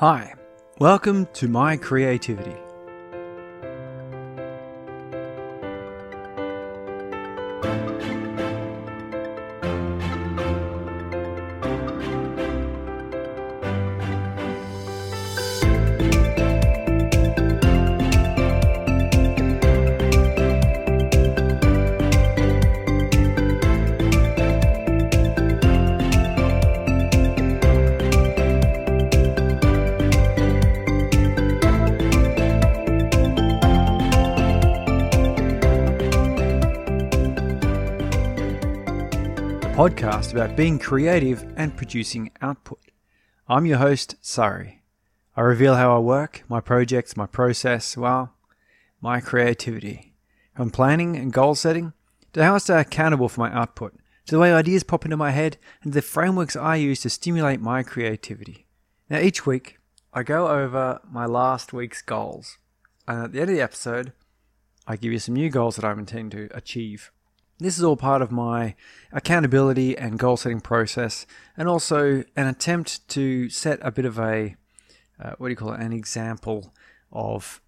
Hi, 0.00 0.32
welcome 0.78 1.26
to 1.32 1.48
My 1.48 1.76
Creativity. 1.76 2.54
Podcast 39.78 40.32
about 40.32 40.56
being 40.56 40.76
creative 40.76 41.46
and 41.56 41.76
producing 41.76 42.32
output. 42.42 42.80
I'm 43.46 43.64
your 43.64 43.78
host, 43.78 44.16
Sari. 44.20 44.82
I 45.36 45.42
reveal 45.42 45.76
how 45.76 45.94
I 45.94 46.00
work, 46.00 46.42
my 46.48 46.58
projects, 46.58 47.16
my 47.16 47.26
process, 47.26 47.96
well, 47.96 48.34
my 49.00 49.20
creativity. 49.20 50.14
From 50.56 50.70
planning 50.70 51.14
and 51.14 51.32
goal 51.32 51.54
setting 51.54 51.92
to 52.32 52.42
how 52.42 52.56
I 52.56 52.58
stay 52.58 52.80
accountable 52.80 53.28
for 53.28 53.38
my 53.38 53.52
output, 53.52 53.94
to 54.26 54.34
the 54.34 54.40
way 54.40 54.52
ideas 54.52 54.82
pop 54.82 55.04
into 55.04 55.16
my 55.16 55.30
head, 55.30 55.58
and 55.84 55.92
the 55.92 56.02
frameworks 56.02 56.56
I 56.56 56.74
use 56.74 57.02
to 57.02 57.08
stimulate 57.08 57.60
my 57.60 57.84
creativity. 57.84 58.66
Now, 59.08 59.20
each 59.20 59.46
week, 59.46 59.78
I 60.12 60.24
go 60.24 60.48
over 60.48 60.98
my 61.08 61.26
last 61.26 61.72
week's 61.72 62.02
goals. 62.02 62.58
And 63.06 63.22
at 63.22 63.32
the 63.32 63.42
end 63.42 63.50
of 63.50 63.54
the 63.54 63.62
episode, 63.62 64.12
I 64.88 64.96
give 64.96 65.12
you 65.12 65.20
some 65.20 65.36
new 65.36 65.50
goals 65.50 65.76
that 65.76 65.84
I'm 65.84 66.00
intending 66.00 66.30
to 66.30 66.56
achieve. 66.56 67.12
This 67.58 67.76
is 67.76 67.84
all 67.84 67.96
part 67.96 68.22
of 68.22 68.30
my 68.30 68.74
accountability 69.12 69.98
and 69.98 70.18
goal 70.18 70.36
setting 70.36 70.60
process, 70.60 71.26
and 71.56 71.68
also 71.68 72.22
an 72.36 72.46
attempt 72.46 73.08
to 73.08 73.50
set 73.50 73.78
a 73.82 73.90
bit 73.90 74.04
of 74.04 74.18
a 74.18 74.54
uh, 75.20 75.32
what 75.38 75.48
do 75.48 75.50
you 75.50 75.56
call 75.56 75.72
it, 75.72 75.80
an 75.80 75.92
example 75.92 76.72
of 77.10 77.60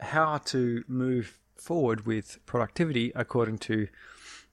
how 0.00 0.38
to 0.38 0.84
move 0.86 1.38
forward 1.56 2.06
with 2.06 2.44
productivity 2.44 3.12
according 3.14 3.58
to 3.58 3.88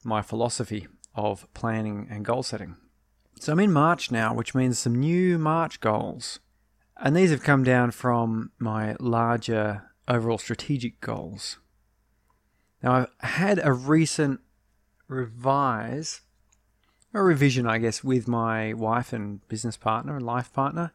my 0.04 0.22
philosophy 0.22 0.88
of 1.16 1.52
planning 1.54 2.08
and 2.10 2.24
goal 2.24 2.44
setting. 2.44 2.78
So 3.40 3.52
I'm 3.52 3.60
in 3.60 3.74
March 3.74 4.12
now, 4.12 4.34
which 4.34 4.56
means 4.56 4.80
some 4.80 5.00
new 5.00 5.38
March 5.38 5.80
goals. 5.80 6.40
And 6.98 7.16
these 7.16 7.32
have 7.32 7.44
come 7.44 7.64
down 7.64 7.92
from 7.92 8.52
my 8.60 8.96
larger 9.00 9.90
overall 10.08 10.38
strategic 10.38 11.00
goals. 11.00 11.58
Now, 12.82 13.08
I've 13.22 13.30
had 13.30 13.60
a 13.64 13.74
recent 13.74 14.40
revise, 15.08 16.22
a 17.14 17.22
revision, 17.22 17.68
I 17.68 17.78
guess, 17.78 18.04
with 18.04 18.28
my 18.28 18.74
wife 18.74 19.12
and 19.12 19.46
business 19.50 19.76
partner 19.76 20.16
and 20.16 20.26
life 20.26 20.54
partner 20.54 20.94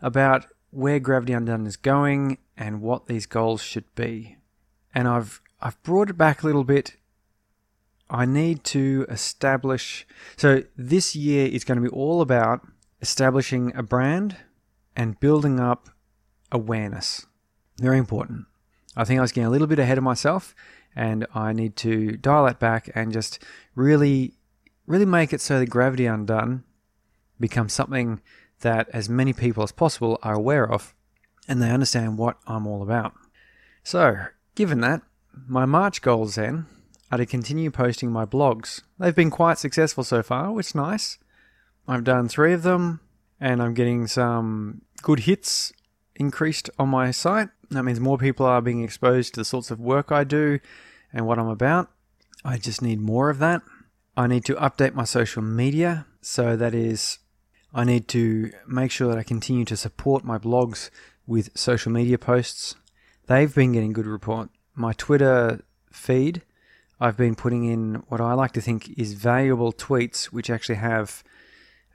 about 0.00 0.46
where 0.70 1.00
Gravity 1.00 1.32
Undone 1.32 1.66
is 1.66 1.76
going 1.76 2.38
and 2.56 2.80
what 2.80 3.06
these 3.06 3.26
goals 3.26 3.62
should 3.62 3.92
be. 3.94 4.36
And 4.94 5.08
I've 5.08 5.40
I've 5.60 5.82
brought 5.82 6.10
it 6.10 6.18
back 6.18 6.42
a 6.42 6.46
little 6.46 6.64
bit. 6.64 6.96
I 8.10 8.26
need 8.26 8.64
to 8.64 9.06
establish. 9.08 10.06
So 10.36 10.64
this 10.76 11.16
year 11.16 11.46
is 11.46 11.64
going 11.64 11.82
to 11.82 11.88
be 11.88 11.94
all 11.94 12.20
about 12.20 12.66
establishing 13.00 13.74
a 13.74 13.82
brand 13.82 14.36
and 14.94 15.18
building 15.18 15.58
up 15.58 15.88
awareness. 16.52 17.26
Very 17.78 17.98
important. 17.98 18.46
I 18.96 19.04
think 19.04 19.18
I 19.18 19.22
was 19.22 19.32
getting 19.32 19.46
a 19.46 19.50
little 19.50 19.66
bit 19.66 19.78
ahead 19.78 19.98
of 19.98 20.04
myself 20.04 20.54
and 20.96 21.26
I 21.34 21.52
need 21.52 21.76
to 21.76 22.16
dial 22.16 22.44
that 22.46 22.58
back 22.58 22.90
and 22.94 23.12
just 23.12 23.42
really, 23.74 24.34
really 24.86 25.04
make 25.04 25.32
it 25.32 25.40
so 25.40 25.58
the 25.58 25.66
Gravity 25.66 26.06
Undone 26.06 26.64
becomes 27.40 27.72
something 27.72 28.20
that 28.60 28.88
as 28.92 29.08
many 29.08 29.32
people 29.32 29.62
as 29.62 29.72
possible 29.72 30.18
are 30.22 30.34
aware 30.34 30.70
of 30.70 30.94
and 31.48 31.60
they 31.60 31.70
understand 31.70 32.18
what 32.18 32.38
I'm 32.46 32.66
all 32.66 32.82
about. 32.82 33.12
So, 33.82 34.16
given 34.54 34.80
that, 34.80 35.02
my 35.46 35.66
March 35.66 36.00
goals 36.00 36.36
then 36.36 36.66
are 37.10 37.18
to 37.18 37.26
continue 37.26 37.70
posting 37.70 38.10
my 38.10 38.24
blogs. 38.24 38.82
They've 38.98 39.14
been 39.14 39.30
quite 39.30 39.58
successful 39.58 40.04
so 40.04 40.22
far, 40.22 40.52
which 40.52 40.68
is 40.68 40.74
nice. 40.74 41.18
I've 41.86 42.04
done 42.04 42.28
three 42.28 42.52
of 42.52 42.62
them 42.62 43.00
and 43.40 43.62
I'm 43.62 43.74
getting 43.74 44.06
some 44.06 44.82
good 45.02 45.20
hits 45.20 45.72
increased 46.16 46.70
on 46.78 46.88
my 46.88 47.10
site. 47.10 47.48
That 47.70 47.82
means 47.84 48.00
more 48.00 48.18
people 48.18 48.46
are 48.46 48.60
being 48.60 48.82
exposed 48.82 49.34
to 49.34 49.40
the 49.40 49.44
sorts 49.44 49.70
of 49.70 49.80
work 49.80 50.12
I 50.12 50.24
do 50.24 50.60
and 51.12 51.26
what 51.26 51.38
I'm 51.38 51.48
about. 51.48 51.90
I 52.44 52.58
just 52.58 52.82
need 52.82 53.00
more 53.00 53.30
of 53.30 53.38
that. 53.38 53.62
I 54.16 54.26
need 54.26 54.44
to 54.46 54.54
update 54.54 54.94
my 54.94 55.04
social 55.04 55.42
media. 55.42 56.06
So 56.20 56.56
that 56.56 56.74
is, 56.74 57.18
I 57.72 57.84
need 57.84 58.06
to 58.08 58.52
make 58.66 58.90
sure 58.90 59.08
that 59.08 59.18
I 59.18 59.22
continue 59.22 59.64
to 59.64 59.76
support 59.76 60.24
my 60.24 60.38
blogs 60.38 60.90
with 61.26 61.56
social 61.56 61.90
media 61.90 62.18
posts. 62.18 62.76
They've 63.26 63.52
been 63.52 63.72
getting 63.72 63.92
good 63.92 64.06
report. 64.06 64.50
My 64.74 64.92
Twitter 64.92 65.64
feed, 65.90 66.42
I've 67.00 67.16
been 67.16 67.34
putting 67.34 67.64
in 67.64 68.04
what 68.08 68.20
I 68.20 68.34
like 68.34 68.52
to 68.52 68.60
think 68.60 68.90
is 68.98 69.14
valuable 69.14 69.72
tweets, 69.72 70.26
which 70.26 70.50
actually 70.50 70.76
have 70.76 71.24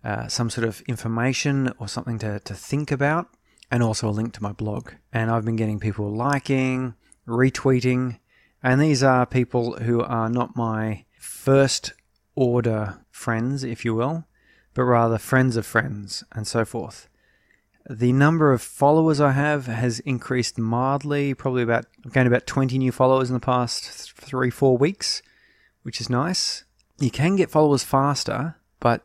uh, 0.03 0.27
some 0.27 0.49
sort 0.49 0.67
of 0.67 0.81
information 0.81 1.71
or 1.77 1.87
something 1.87 2.19
to, 2.19 2.39
to 2.39 2.53
think 2.53 2.91
about 2.91 3.29
and 3.71 3.83
also 3.83 4.09
a 4.09 4.11
link 4.11 4.33
to 4.33 4.43
my 4.43 4.51
blog. 4.51 4.91
And 5.13 5.29
I've 5.29 5.45
been 5.45 5.55
getting 5.55 5.79
people 5.79 6.09
liking, 6.11 6.95
retweeting, 7.27 8.19
and 8.61 8.81
these 8.81 9.03
are 9.03 9.25
people 9.25 9.77
who 9.77 10.01
are 10.01 10.29
not 10.29 10.55
my 10.55 11.05
first 11.17 11.93
order 12.35 12.99
friends, 13.11 13.63
if 13.63 13.85
you 13.85 13.95
will, 13.95 14.25
but 14.73 14.83
rather 14.83 15.17
friends 15.17 15.55
of 15.55 15.65
friends 15.65 16.23
and 16.33 16.47
so 16.47 16.65
forth. 16.65 17.07
The 17.89 18.13
number 18.13 18.53
of 18.53 18.61
followers 18.61 19.19
I 19.19 19.31
have 19.31 19.65
has 19.65 19.99
increased 20.01 20.59
mildly, 20.59 21.33
probably 21.33 21.63
about, 21.63 21.85
I've 22.05 22.13
gained 22.13 22.27
about 22.27 22.45
20 22.45 22.77
new 22.77 22.91
followers 22.91 23.29
in 23.29 23.33
the 23.33 23.39
past 23.39 24.13
three, 24.13 24.49
four 24.49 24.77
weeks, 24.77 25.21
which 25.83 25.99
is 25.99 26.09
nice. 26.09 26.65
You 26.99 27.09
can 27.09 27.35
get 27.35 27.49
followers 27.49 27.83
faster, 27.83 28.57
but 28.79 29.03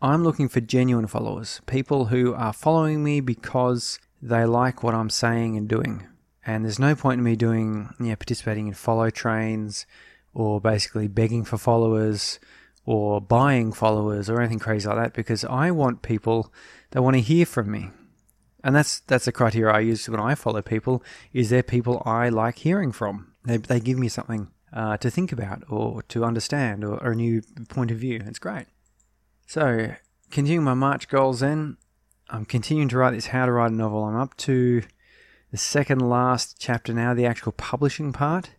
I'm 0.00 0.22
looking 0.22 0.48
for 0.48 0.60
genuine 0.60 1.08
followers, 1.08 1.60
people 1.66 2.06
who 2.06 2.32
are 2.32 2.52
following 2.52 3.02
me 3.02 3.20
because 3.20 3.98
they 4.22 4.44
like 4.44 4.84
what 4.84 4.94
I'm 4.94 5.10
saying 5.10 5.56
and 5.56 5.68
doing. 5.68 6.06
And 6.46 6.64
there's 6.64 6.78
no 6.78 6.94
point 6.94 7.18
in 7.18 7.24
me 7.24 7.34
doing, 7.34 7.92
you 7.98 8.06
know, 8.06 8.16
participating 8.16 8.68
in 8.68 8.74
follow 8.74 9.10
trains 9.10 9.86
or 10.32 10.60
basically 10.60 11.08
begging 11.08 11.44
for 11.44 11.58
followers 11.58 12.38
or 12.86 13.20
buying 13.20 13.72
followers 13.72 14.30
or 14.30 14.40
anything 14.40 14.60
crazy 14.60 14.86
like 14.86 14.98
that 14.98 15.14
because 15.14 15.44
I 15.44 15.72
want 15.72 16.02
people 16.02 16.52
that 16.92 17.02
want 17.02 17.14
to 17.14 17.20
hear 17.20 17.44
from 17.44 17.68
me. 17.68 17.90
And 18.62 18.76
that's 18.76 19.00
that's 19.00 19.24
the 19.24 19.32
criteria 19.32 19.74
I 19.74 19.80
use 19.80 20.08
when 20.08 20.20
I 20.20 20.36
follow 20.36 20.62
people. 20.62 21.02
Is 21.32 21.50
there 21.50 21.64
people 21.64 22.02
I 22.06 22.28
like 22.28 22.58
hearing 22.58 22.92
from? 22.92 23.32
They, 23.44 23.56
they 23.56 23.80
give 23.80 23.98
me 23.98 24.08
something 24.08 24.48
uh, 24.72 24.96
to 24.98 25.10
think 25.10 25.32
about 25.32 25.64
or 25.68 26.02
to 26.04 26.24
understand 26.24 26.84
or, 26.84 27.02
or 27.02 27.12
a 27.12 27.16
new 27.16 27.42
point 27.68 27.90
of 27.90 27.98
view. 27.98 28.22
It's 28.24 28.38
great. 28.38 28.66
So, 29.48 29.94
continuing 30.30 30.62
my 30.62 30.74
March 30.74 31.08
goals 31.08 31.40
then, 31.40 31.78
I'm 32.28 32.44
continuing 32.44 32.90
to 32.90 32.98
write 32.98 33.12
this 33.12 33.28
How 33.28 33.46
to 33.46 33.52
Write 33.52 33.70
a 33.70 33.74
Novel. 33.74 34.04
I'm 34.04 34.14
up 34.14 34.36
to 34.36 34.82
the 35.50 35.56
second 35.56 36.00
last 36.00 36.56
chapter 36.58 36.92
now, 36.92 37.14
the 37.14 37.24
actual 37.24 37.52
publishing 37.52 38.12
part. 38.12 38.50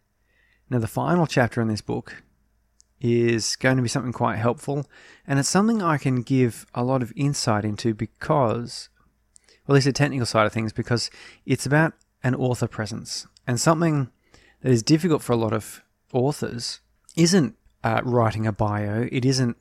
Now, 0.68 0.80
the 0.80 0.88
final 0.88 1.28
chapter 1.28 1.62
in 1.62 1.68
this 1.68 1.82
book 1.82 2.24
is 3.00 3.56
going 3.56 3.78
to 3.78 3.84
be 3.84 3.88
something 3.88 4.12
quite 4.12 4.38
helpful, 4.38 4.88
and 5.28 5.38
it's 5.38 5.48
something 5.48 5.84
I 5.84 6.00
can 6.00 6.24
give 6.24 6.66
a 6.74 6.84
lot 6.84 7.04
of 7.04 7.14
insight 7.16 7.66
into 7.66 7.94
because, 7.94 8.90
well, 9.68 9.74
at 9.74 9.76
least 9.76 9.86
the 9.86 9.94
technical 9.94 10.26
side 10.26 10.48
of 10.48 10.54
things, 10.54 10.74
because 10.74 11.12
it's 11.46 11.68
about 11.68 11.94
an 12.24 12.34
author 12.34 12.68
presence. 12.68 13.28
And 13.46 13.59
something 13.59 14.09
that 14.64 14.72
is 14.72 14.82
difficult 14.82 15.22
for 15.22 15.34
a 15.34 15.38
lot 15.38 15.53
of 15.53 15.84
authors 16.14 16.80
isn't 17.16 17.56
uh, 17.84 18.02
writing 18.03 18.47
a 18.47 18.52
bio, 18.52 19.08
it 19.12 19.24
isn't 19.24 19.56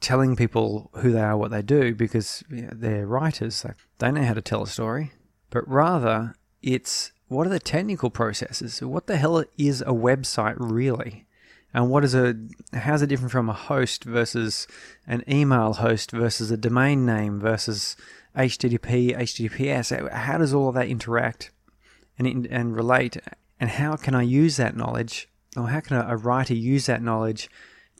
telling 0.00 0.34
people 0.34 0.90
who 0.94 1.12
they 1.12 1.20
are, 1.20 1.36
what 1.36 1.50
they 1.50 1.62
do, 1.62 1.94
because 1.94 2.42
you 2.50 2.62
know, 2.62 2.70
they're 2.72 3.06
writers. 3.06 3.64
They 3.98 4.10
know 4.10 4.22
how 4.22 4.34
to 4.34 4.42
tell 4.42 4.62
a 4.62 4.66
story. 4.66 5.12
But 5.50 5.68
rather, 5.68 6.34
it's 6.62 7.12
what 7.28 7.46
are 7.46 7.50
the 7.50 7.60
technical 7.60 8.10
processes? 8.10 8.82
What 8.82 9.06
the 9.06 9.16
hell 9.16 9.44
is 9.56 9.82
a 9.82 9.86
website 9.86 10.56
really? 10.58 11.26
And 11.72 11.88
what 11.88 12.04
is 12.04 12.14
a 12.14 12.34
how's 12.72 13.02
it 13.02 13.06
different 13.06 13.30
from 13.30 13.48
a 13.48 13.54
host 13.54 14.04
versus 14.04 14.66
an 15.06 15.22
email 15.28 15.74
host 15.74 16.10
versus 16.10 16.50
a 16.50 16.56
domain 16.56 17.06
name 17.06 17.38
versus 17.38 17.94
HTTP, 18.36 19.16
HTTPS? 19.16 20.10
How 20.10 20.38
does 20.38 20.52
all 20.52 20.68
of 20.68 20.74
that 20.74 20.88
interact 20.88 21.52
and 22.18 22.46
and 22.46 22.74
relate? 22.74 23.16
And 23.60 23.70
how 23.70 23.96
can 23.96 24.14
I 24.14 24.22
use 24.22 24.56
that 24.56 24.76
knowledge, 24.76 25.28
or 25.56 25.68
how 25.68 25.80
can 25.80 25.98
a 25.98 26.16
writer 26.16 26.54
use 26.54 26.86
that 26.86 27.02
knowledge 27.02 27.48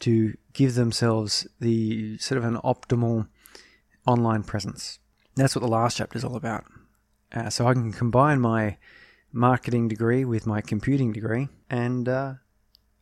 to 0.01 0.37
give 0.53 0.75
themselves 0.75 1.47
the 1.61 2.19
sort 2.19 2.39
of 2.39 2.45
an 2.45 2.57
optimal 2.57 3.29
online 4.07 4.43
presence. 4.43 4.99
That's 5.37 5.55
what 5.55 5.63
the 5.63 5.69
last 5.69 5.97
chapter 5.97 6.19
is 6.19 6.25
all 6.25 6.37
about. 6.37 6.65
uh, 7.33 7.51
so 7.51 7.67
I 7.67 7.75
can 7.75 7.93
combine 7.93 8.41
my 8.41 8.77
marketing 9.33 9.89
degree 9.89 10.25
with 10.25 10.47
my 10.47 10.61
computing 10.61 11.13
degree 11.13 11.49
and 11.69 12.09
uh, 12.09 12.35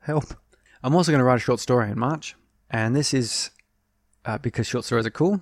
help. 0.00 0.24
I'm 0.82 0.94
also 0.94 1.10
going 1.10 1.20
to 1.20 1.24
write 1.24 1.36
a 1.36 1.40
short 1.40 1.60
story 1.60 1.90
in 1.90 1.98
March, 1.98 2.36
and 2.70 2.94
this 2.94 3.14
is 3.14 3.50
uh, 4.24 4.38
because 4.38 4.66
short 4.66 4.84
stories 4.84 5.06
are 5.06 5.10
cool, 5.10 5.40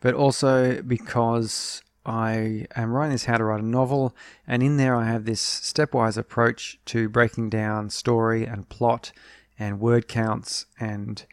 but 0.00 0.14
also 0.14 0.80
because 0.82 1.82
I 2.06 2.66
am 2.76 2.92
writing 2.92 3.12
this 3.12 3.24
how 3.24 3.38
to 3.38 3.44
write 3.44 3.60
a 3.60 3.66
novel, 3.66 4.14
and 4.46 4.62
in 4.62 4.76
there 4.76 4.94
I 4.94 5.06
have 5.06 5.24
this 5.24 5.42
stepwise 5.42 6.16
approach 6.16 6.78
to 6.86 7.08
breaking 7.08 7.50
down 7.50 7.90
story 7.90 8.46
and 8.46 8.68
plot 8.68 9.12
and 9.58 9.80
word 9.80 10.08
counts 10.08 10.66
and 10.78 11.24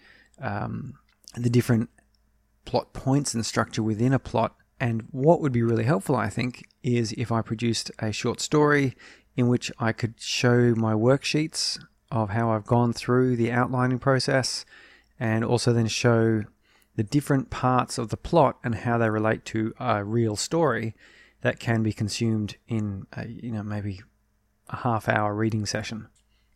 um, 0.41 0.95
the 1.35 1.49
different 1.49 1.89
plot 2.65 2.93
points 2.93 3.33
and 3.33 3.45
structure 3.45 3.83
within 3.83 4.13
a 4.13 4.19
plot. 4.19 4.55
And 4.79 5.07
what 5.11 5.41
would 5.41 5.51
be 5.51 5.63
really 5.63 5.83
helpful, 5.83 6.15
I 6.15 6.29
think, 6.29 6.67
is 6.83 7.11
if 7.13 7.31
I 7.31 7.41
produced 7.41 7.91
a 7.99 8.11
short 8.11 8.39
story 8.39 8.95
in 9.35 9.47
which 9.47 9.71
I 9.79 9.91
could 9.91 10.15
show 10.19 10.73
my 10.75 10.93
worksheets 10.93 11.79
of 12.11 12.31
how 12.31 12.51
I've 12.51 12.65
gone 12.65 12.93
through 12.93 13.35
the 13.35 13.51
outlining 13.51 13.99
process 13.99 14.65
and 15.19 15.45
also 15.45 15.71
then 15.71 15.87
show 15.87 16.43
the 16.95 17.03
different 17.03 17.49
parts 17.49 17.97
of 17.97 18.09
the 18.09 18.17
plot 18.17 18.57
and 18.63 18.75
how 18.75 18.97
they 18.97 19.09
relate 19.09 19.45
to 19.45 19.73
a 19.79 20.03
real 20.03 20.35
story 20.35 20.95
that 21.41 21.59
can 21.59 21.83
be 21.83 21.93
consumed 21.93 22.57
in 22.67 23.07
a, 23.13 23.27
you 23.27 23.51
know 23.51 23.63
maybe 23.63 24.01
a 24.69 24.77
half 24.77 25.07
hour 25.07 25.33
reading 25.33 25.65
session 25.65 26.07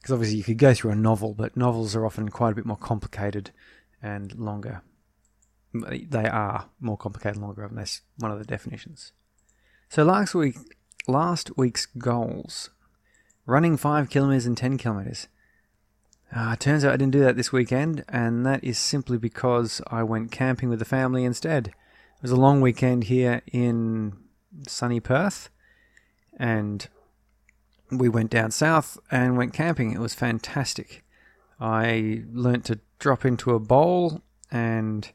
because 0.06 0.13
obviously 0.13 0.38
you 0.38 0.44
could 0.44 0.60
go 0.60 0.72
through 0.72 0.92
a 0.92 0.96
novel 0.96 1.34
but 1.34 1.57
novels 1.57 1.96
are 1.96 2.06
often 2.06 2.30
quite 2.30 2.52
a 2.52 2.56
bit 2.56 2.66
more 2.66 2.78
complicated 2.78 3.50
and 4.04 4.36
longer. 4.36 4.84
They 5.74 6.28
are 6.28 6.69
more 6.80 6.96
complicated 6.96 7.38
and 7.38 7.44
longer 7.44 7.63
and 7.63 7.75
that's 7.75 8.02
one 8.19 8.30
of 8.30 8.38
the 8.38 8.46
definitions. 8.46 9.13
So 9.90 10.04
last 10.04 10.36
week 10.36 10.57
last 11.07 11.57
week's 11.57 11.88
goals. 11.88 12.69
Running 13.48 13.78
5 13.78 14.12
kilometers 14.12 14.46
and 14.46 14.56
10 14.56 14.78
kilometers. 14.78 15.28
Uh, 16.36 16.56
turns 16.56 16.86
out 16.86 16.94
I 16.94 16.98
didn't 16.98 17.13
do 17.13 17.22
that 17.22 17.36
this 17.36 17.51
weekend, 17.51 18.06
and 18.08 18.46
that 18.46 18.63
is 18.63 18.78
simply 18.78 19.18
because 19.18 19.81
I 19.88 20.04
went 20.04 20.31
camping 20.31 20.69
with 20.69 20.80
the 20.80 20.86
family 20.86 21.24
instead. 21.24 21.69
It 21.69 22.22
was 22.22 22.31
a 22.31 22.36
long 22.36 22.62
weekend 22.62 23.06
here 23.06 23.42
in 23.51 24.18
sunny 24.68 25.00
Perth, 25.00 25.50
and 26.38 26.88
we 27.92 28.10
went 28.10 28.32
down 28.32 28.52
south 28.52 28.98
and 29.12 29.38
went 29.38 29.54
camping. 29.54 29.92
It 29.92 30.00
was 30.00 30.14
fantastic. 30.14 31.04
I 31.60 32.24
learnt 32.32 32.66
to 32.66 32.80
drop 33.00 33.26
into 33.26 33.54
a 33.54 33.60
bowl 33.60 34.22
and 34.52 35.10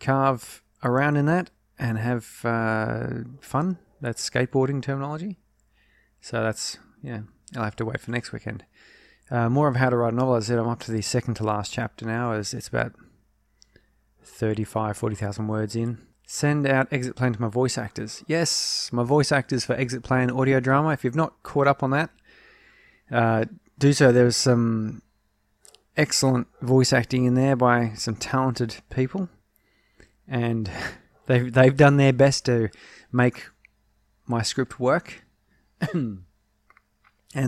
carve 0.00 0.62
around 0.82 1.16
in 1.16 1.26
that 1.26 1.50
and 1.78 1.98
have 1.98 2.44
uh, 2.44 3.06
fun. 3.40 3.78
That's 4.00 4.28
skateboarding 4.28 4.82
terminology. 4.82 5.38
So 6.20 6.42
that's, 6.42 6.78
yeah, 7.02 7.20
I'll 7.56 7.64
have 7.64 7.76
to 7.76 7.84
wait 7.84 8.00
for 8.00 8.10
next 8.10 8.32
weekend. 8.32 8.64
Uh, 9.30 9.48
more 9.48 9.68
of 9.68 9.76
how 9.76 9.90
to 9.90 9.96
write 9.96 10.12
a 10.12 10.16
novel. 10.16 10.34
As 10.34 10.44
I 10.44 10.48
said, 10.48 10.58
I'm 10.58 10.68
up 10.68 10.80
to 10.80 10.92
the 10.92 11.02
second 11.02 11.34
to 11.34 11.44
last 11.44 11.72
chapter 11.72 12.04
now. 12.04 12.32
As 12.32 12.52
it's 12.52 12.68
about 12.68 12.92
35, 14.22 14.96
40,000 14.96 15.48
words 15.48 15.76
in. 15.76 15.98
Send 16.34 16.66
out 16.66 16.88
exit 16.90 17.14
plan 17.14 17.32
to 17.32 17.40
my 17.40 17.46
voice 17.46 17.78
actors. 17.78 18.24
Yes, 18.26 18.90
my 18.92 19.04
voice 19.04 19.30
actors 19.30 19.64
for 19.64 19.74
exit 19.74 20.02
plan 20.02 20.32
audio 20.32 20.58
drama. 20.58 20.88
If 20.88 21.04
you've 21.04 21.14
not 21.14 21.40
caught 21.44 21.68
up 21.68 21.80
on 21.80 21.92
that, 21.92 22.10
uh, 23.08 23.44
do 23.78 23.92
so. 23.92 24.10
There's 24.10 24.34
some 24.34 25.02
excellent 25.96 26.48
voice 26.60 26.92
acting 26.92 27.24
in 27.24 27.34
there 27.34 27.54
by 27.54 27.92
some 27.94 28.16
talented 28.16 28.78
people, 28.90 29.28
and 30.26 30.68
they've 31.26 31.52
they've 31.52 31.76
done 31.76 31.98
their 31.98 32.12
best 32.12 32.46
to 32.46 32.68
make 33.12 33.50
my 34.26 34.42
script 34.42 34.80
work. 34.80 35.24
and 35.92 36.24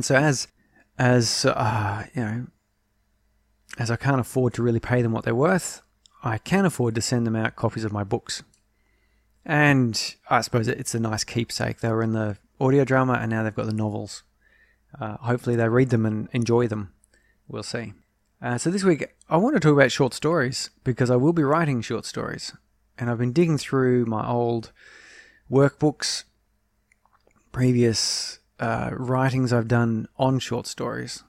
so 0.02 0.14
as 0.14 0.46
as 0.96 1.44
uh, 1.44 2.04
you 2.14 2.22
know, 2.22 2.46
as 3.80 3.90
I 3.90 3.96
can't 3.96 4.20
afford 4.20 4.54
to 4.54 4.62
really 4.62 4.78
pay 4.78 5.02
them 5.02 5.10
what 5.10 5.24
they're 5.24 5.34
worth, 5.34 5.82
I 6.22 6.38
can 6.38 6.64
afford 6.64 6.94
to 6.94 7.02
send 7.02 7.26
them 7.26 7.34
out 7.34 7.56
copies 7.56 7.82
of 7.82 7.90
my 7.92 8.04
books. 8.04 8.44
And 9.48 10.16
I 10.28 10.40
suppose 10.40 10.66
it's 10.66 10.94
a 10.96 11.00
nice 11.00 11.22
keepsake. 11.22 11.78
They 11.78 11.88
were 11.88 12.02
in 12.02 12.12
the 12.12 12.36
audio 12.60 12.84
drama 12.84 13.14
and 13.14 13.30
now 13.30 13.44
they've 13.44 13.54
got 13.54 13.66
the 13.66 13.72
novels. 13.72 14.24
Uh, 15.00 15.16
hopefully, 15.18 15.54
they 15.54 15.68
read 15.68 15.90
them 15.90 16.04
and 16.04 16.28
enjoy 16.32 16.66
them. 16.66 16.92
We'll 17.46 17.62
see. 17.62 17.92
Uh, 18.42 18.58
so, 18.58 18.70
this 18.70 18.82
week, 18.82 19.06
I 19.28 19.36
want 19.36 19.54
to 19.54 19.60
talk 19.60 19.72
about 19.72 19.92
short 19.92 20.14
stories 20.14 20.70
because 20.82 21.10
I 21.10 21.16
will 21.16 21.32
be 21.32 21.44
writing 21.44 21.80
short 21.80 22.04
stories. 22.04 22.52
And 22.98 23.08
I've 23.08 23.18
been 23.18 23.32
digging 23.32 23.58
through 23.58 24.06
my 24.06 24.26
old 24.26 24.72
workbooks, 25.50 26.24
previous 27.52 28.40
uh, 28.58 28.90
writings 28.92 29.52
I've 29.52 29.68
done 29.68 30.08
on 30.16 30.38
short 30.38 30.66
stories, 30.66 31.22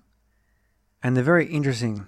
and 1.03 1.15
they're 1.15 1.23
very 1.23 1.45
interesting. 1.47 2.05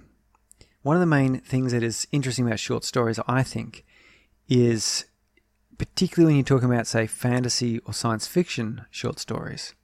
One 0.82 0.96
of 0.96 1.00
the 1.00 1.06
main 1.06 1.40
things 1.40 1.72
that 1.72 1.82
is 1.82 2.08
interesting 2.10 2.46
about 2.46 2.58
short 2.58 2.84
stories, 2.84 3.20
I 3.28 3.42
think, 3.42 3.84
is 4.48 5.04
particularly 5.80 6.32
when 6.32 6.36
you're 6.36 6.44
talking 6.44 6.70
about, 6.70 6.86
say, 6.86 7.06
fantasy 7.06 7.78
or 7.86 7.94
science 7.94 8.26
fiction 8.26 8.84
short 8.90 9.18
stories. 9.18 9.74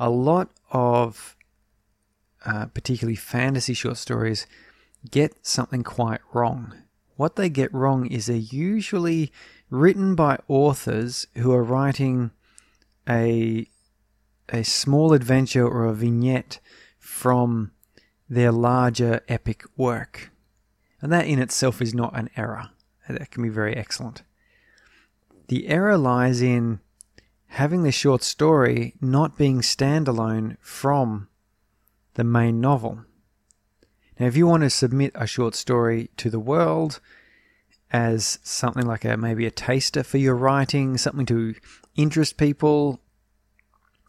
A 0.00 0.08
lot 0.08 0.48
of 0.70 1.36
uh, 2.46 2.64
particularly 2.68 3.14
fantasy 3.14 3.74
short 3.74 3.98
stories 3.98 4.46
get 5.10 5.46
something 5.46 5.82
quite 5.82 6.22
wrong. 6.32 6.72
What 7.16 7.36
they 7.36 7.50
get 7.50 7.74
wrong 7.74 8.06
is 8.06 8.24
they're 8.24 8.36
usually 8.36 9.30
written 9.68 10.14
by 10.14 10.38
authors 10.48 11.26
who 11.34 11.52
are 11.52 11.62
writing 11.62 12.30
a 13.06 13.68
a 14.48 14.64
small 14.64 15.12
adventure 15.12 15.68
or 15.68 15.84
a 15.84 15.92
vignette 15.92 16.58
from 16.98 17.72
their 18.30 18.50
larger 18.50 19.20
epic 19.28 19.62
work. 19.76 20.30
And 21.02 21.12
that 21.12 21.26
in 21.26 21.38
itself 21.38 21.82
is 21.82 21.92
not 21.92 22.18
an 22.18 22.30
error. 22.34 22.70
That 23.10 23.30
can 23.30 23.42
be 23.42 23.50
very 23.50 23.76
excellent. 23.76 24.22
The 25.48 25.68
error 25.68 25.96
lies 25.96 26.42
in 26.42 26.80
having 27.46 27.82
the 27.82 27.92
short 27.92 28.22
story 28.22 28.94
not 29.00 29.38
being 29.38 29.60
standalone 29.60 30.58
from 30.60 31.28
the 32.14 32.24
main 32.24 32.60
novel. 32.60 33.04
Now, 34.20 34.26
if 34.26 34.36
you 34.36 34.46
want 34.46 34.62
to 34.62 34.70
submit 34.70 35.12
a 35.14 35.26
short 35.26 35.54
story 35.54 36.10
to 36.18 36.28
the 36.28 36.40
world 36.40 37.00
as 37.90 38.38
something 38.42 38.84
like 38.84 39.06
a 39.06 39.16
maybe 39.16 39.46
a 39.46 39.50
taster 39.50 40.02
for 40.02 40.18
your 40.18 40.34
writing, 40.34 40.98
something 40.98 41.24
to 41.26 41.54
interest 41.96 42.36
people, 42.36 43.00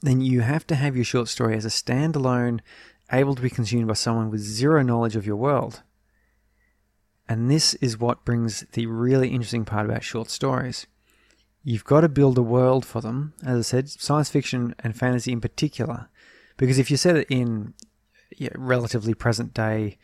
then 0.01 0.19
you 0.19 0.41
have 0.41 0.67
to 0.67 0.75
have 0.75 0.95
your 0.95 1.05
short 1.05 1.29
story 1.29 1.55
as 1.55 1.63
a 1.63 1.69
standalone, 1.69 2.59
able 3.13 3.35
to 3.35 3.41
be 3.41 3.49
consumed 3.49 3.87
by 3.87 3.93
someone 3.93 4.29
with 4.29 4.41
zero 4.41 4.83
knowledge 4.83 5.15
of 5.15 5.25
your 5.25 5.37
world. 5.37 5.83
And 7.29 7.49
this 7.49 7.75
is 7.75 7.97
what 7.97 8.25
brings 8.25 8.65
the 8.73 8.87
really 8.87 9.29
interesting 9.29 9.63
part 9.63 9.85
about 9.85 10.03
short 10.03 10.29
stories. 10.29 10.85
You've 11.63 11.83
got 11.83 12.01
to 12.01 12.09
build 12.09 12.37
a 12.37 12.43
world 12.43 12.85
for 12.85 13.01
them, 13.01 13.33
as 13.43 13.57
I 13.57 13.61
said, 13.61 13.89
science 13.89 14.29
fiction 14.29 14.75
and 14.79 14.95
fantasy 14.95 15.31
in 15.31 15.41
particular. 15.41 16.09
Because 16.57 16.79
if 16.79 16.89
you 16.89 16.97
set 16.97 17.17
it 17.17 17.27
in 17.29 17.73
yeah, 18.37 18.49
relatively 18.55 19.13
present 19.13 19.53
day 19.53 19.97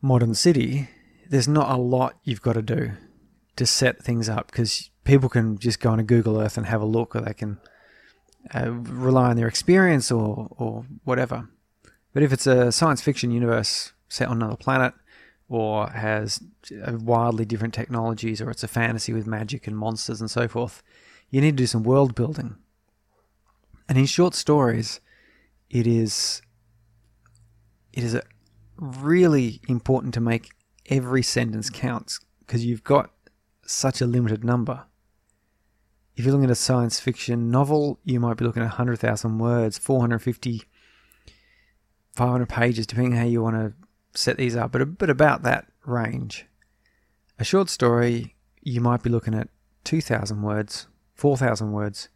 modern 0.00 0.34
city, 0.34 0.88
there's 1.28 1.48
not 1.48 1.70
a 1.70 1.80
lot 1.80 2.18
you've 2.24 2.42
got 2.42 2.54
to 2.54 2.62
do 2.62 2.92
to 3.56 3.66
set 3.66 4.02
things 4.02 4.28
up 4.28 4.48
because 4.48 4.90
people 5.04 5.28
can 5.28 5.58
just 5.58 5.80
go 5.80 5.90
on 5.90 6.00
a 6.00 6.04
Google 6.04 6.40
Earth 6.40 6.56
and 6.56 6.66
have 6.66 6.82
a 6.82 6.86
look, 6.86 7.14
or 7.14 7.20
they 7.20 7.34
can 7.34 7.58
uh, 8.54 8.70
rely 8.70 9.30
on 9.30 9.36
their 9.36 9.48
experience 9.48 10.10
or, 10.10 10.48
or 10.50 10.84
whatever. 11.04 11.48
But 12.12 12.22
if 12.22 12.32
it's 12.32 12.46
a 12.46 12.72
science 12.72 13.00
fiction 13.00 13.30
universe 13.30 13.92
set 14.08 14.28
on 14.28 14.36
another 14.36 14.56
planet, 14.56 14.94
or 15.52 15.88
has 15.90 16.40
uh, 16.84 16.96
wildly 16.98 17.44
different 17.44 17.74
technologies, 17.74 18.40
or 18.40 18.50
it's 18.50 18.64
a 18.64 18.68
fantasy 18.68 19.12
with 19.12 19.26
magic 19.26 19.66
and 19.66 19.76
monsters 19.76 20.20
and 20.20 20.30
so 20.30 20.48
forth, 20.48 20.82
you 21.30 21.40
need 21.40 21.52
to 21.52 21.62
do 21.62 21.66
some 21.66 21.82
world 21.82 22.14
building. 22.14 22.56
And 23.88 23.98
in 23.98 24.06
short 24.06 24.34
stories, 24.34 25.00
it 25.70 25.86
is 25.86 26.42
it 27.92 28.04
is 28.04 28.18
really 28.76 29.60
important 29.68 30.14
to 30.14 30.20
make 30.20 30.48
every 30.86 31.22
sentence 31.22 31.68
counts 31.68 32.18
because 32.40 32.64
you've 32.64 32.84
got 32.84 33.10
such 33.66 34.00
a 34.00 34.06
limited 34.06 34.44
number 34.44 34.86
if 36.16 36.24
you're 36.24 36.32
looking 36.32 36.44
at 36.44 36.50
a 36.50 36.56
science 36.56 37.00
fiction 37.00 37.50
novel, 37.50 37.98
you 38.04 38.20
might 38.20 38.36
be 38.36 38.44
looking 38.44 38.62
at 38.62 38.66
100,000 38.66 39.38
words, 39.38 39.78
450, 39.78 40.62
500 42.14 42.48
pages, 42.48 42.86
depending 42.86 43.12
how 43.12 43.24
you 43.24 43.42
want 43.42 43.56
to 43.56 43.72
set 44.14 44.36
these 44.36 44.56
up, 44.56 44.72
but, 44.72 44.98
but 44.98 45.10
about 45.10 45.42
that 45.42 45.66
range. 45.84 46.46
A 47.38 47.44
short 47.44 47.68
story, 47.68 48.34
you 48.60 48.80
might 48.80 49.02
be 49.02 49.10
looking 49.10 49.34
at 49.34 49.48
2,000 49.84 50.42
words, 50.42 50.86
4,000 51.14 51.72
words, 51.72 52.08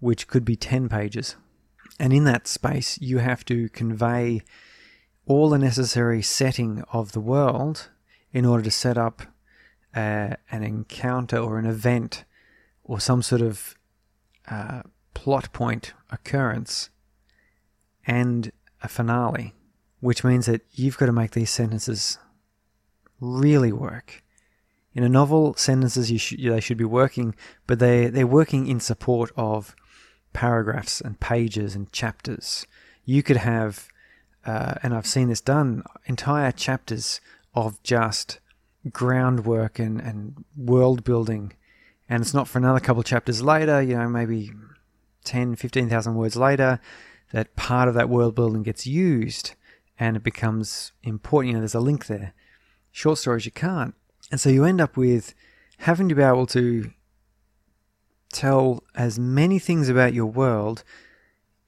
which 0.00 0.26
could 0.26 0.44
be 0.44 0.56
10 0.56 0.88
pages. 0.88 1.36
And 1.98 2.12
in 2.12 2.24
that 2.24 2.46
space, 2.46 2.98
you 3.00 3.18
have 3.18 3.44
to 3.46 3.68
convey 3.68 4.42
all 5.26 5.48
the 5.48 5.58
necessary 5.58 6.22
setting 6.22 6.82
of 6.92 7.12
the 7.12 7.20
world 7.20 7.90
in 8.32 8.44
order 8.44 8.64
to 8.64 8.70
set 8.70 8.98
up 8.98 9.22
uh, 9.94 10.34
an 10.50 10.62
encounter 10.62 11.36
or 11.36 11.58
an 11.58 11.66
event 11.66 12.24
or 12.84 12.98
some 12.98 13.22
sort 13.22 13.42
of 13.42 13.76
uh, 14.50 14.82
plot 15.14 15.52
point 15.52 15.92
occurrence 16.10 16.90
and 18.06 18.50
a 18.82 18.88
finale, 18.88 19.54
which 20.02 20.24
means 20.24 20.46
that 20.46 20.62
you've 20.72 20.98
got 20.98 21.06
to 21.06 21.12
make 21.12 21.30
these 21.30 21.48
sentences 21.48 22.18
really 23.20 23.70
work. 23.70 24.24
In 24.94 25.04
a 25.04 25.08
novel, 25.08 25.54
sentences 25.54 26.10
sh- 26.20 26.34
they 26.42 26.60
should 26.60 26.76
be 26.76 26.84
working, 26.84 27.36
but 27.68 27.78
they 27.78 28.08
they're 28.08 28.26
working 28.26 28.66
in 28.66 28.80
support 28.80 29.30
of 29.36 29.76
paragraphs 30.32 31.00
and 31.00 31.20
pages 31.20 31.76
and 31.76 31.90
chapters. 31.92 32.66
You 33.04 33.22
could 33.22 33.36
have, 33.38 33.88
uh, 34.44 34.74
and 34.82 34.92
I've 34.92 35.06
seen 35.06 35.28
this 35.28 35.40
done, 35.40 35.84
entire 36.06 36.50
chapters 36.50 37.20
of 37.54 37.80
just 37.84 38.40
groundwork 38.90 39.78
and, 39.78 40.00
and 40.00 40.44
world 40.56 41.04
building. 41.04 41.52
And 42.08 42.22
it's 42.22 42.34
not 42.34 42.48
for 42.48 42.58
another 42.58 42.80
couple 42.80 43.04
chapters 43.04 43.40
later, 43.40 43.80
you 43.80 43.96
know, 43.96 44.08
maybe 44.08 44.50
10, 45.24 45.54
15,000 45.54 46.16
words 46.16 46.36
later, 46.36 46.80
that 47.30 47.54
part 47.54 47.86
of 47.88 47.94
that 47.94 48.08
world 48.08 48.34
building 48.34 48.64
gets 48.64 48.84
used 48.84 49.54
and 49.98 50.16
it 50.16 50.22
becomes 50.22 50.92
important. 51.02 51.48
You 51.48 51.54
know, 51.54 51.60
there's 51.60 51.74
a 51.74 51.80
link 51.80 52.06
there. 52.06 52.34
Short 52.90 53.18
stories, 53.18 53.46
you 53.46 53.52
can't. 53.52 53.94
And 54.30 54.40
so 54.40 54.48
you 54.48 54.64
end 54.64 54.80
up 54.80 54.96
with 54.96 55.34
having 55.78 56.08
to 56.08 56.14
be 56.14 56.22
able 56.22 56.46
to 56.46 56.92
tell 58.32 58.82
as 58.94 59.18
many 59.18 59.58
things 59.58 59.88
about 59.88 60.14
your 60.14 60.26
world 60.26 60.84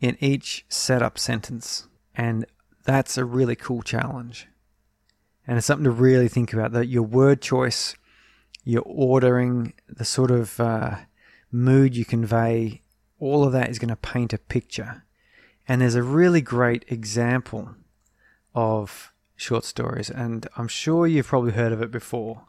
in 0.01 0.17
each 0.21 0.65
setup 0.69 1.19
sentence. 1.19 1.89
And 2.15 2.47
that's 2.85 3.19
a 3.19 3.25
really 3.25 3.57
cool 3.57 3.83
challenge. 3.83 4.49
And 5.47 5.59
it's 5.59 5.67
something 5.67 5.85
to 5.85 5.91
really 5.91 6.29
think 6.29 6.53
about 6.53 6.73
that 6.73 6.89
your 6.89 7.03
word 7.03 7.43
choice, 7.43 7.97
your 8.65 8.83
ordering, 8.87 9.75
the 9.89 10.05
sort 10.05 10.31
of 10.31 10.59
uh, 10.59 10.97
mood 11.53 11.97
you 11.97 12.05
convey, 12.05 12.83
all 13.19 13.45
of 13.45 13.53
that 13.53 13.69
is 13.69 13.79
going 13.79 13.91
to 13.91 13.97
paint 13.97 14.33
a 14.33 14.39
picture. 14.39 15.05
And 15.69 15.81
there's 15.81 15.95
a 15.95 16.03
really 16.03 16.41
great 16.41 16.85
example 16.89 17.75
of 18.55 19.13
short 19.37 19.65
stories, 19.65 20.11
and 20.11 20.47
I'm 20.57 20.69
sure 20.69 21.07
you've 21.07 21.27
probably 21.27 21.53
heard 21.53 21.73
of 21.73 21.83
it 21.83 21.91
before. 21.91 22.43